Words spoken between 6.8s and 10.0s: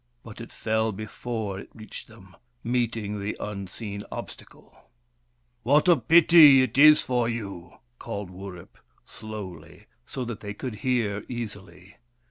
for you!" called Wurip, slowly,